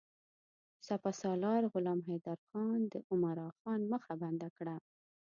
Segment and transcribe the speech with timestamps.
[0.87, 4.75] سپه سالار غلام حیدرخان د عمرا خان مخه بنده کړه.